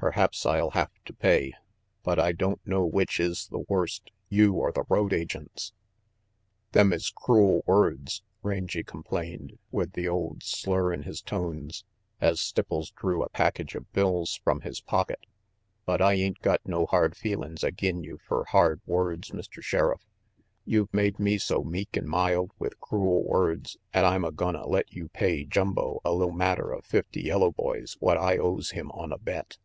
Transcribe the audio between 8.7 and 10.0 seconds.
complained, with RANGY PETE